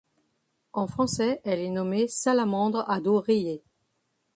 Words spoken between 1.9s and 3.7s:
Salamandre à dos rayé.